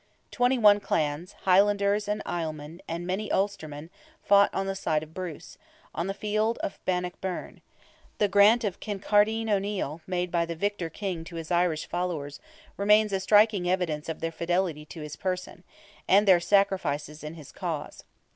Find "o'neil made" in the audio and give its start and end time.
9.47-10.31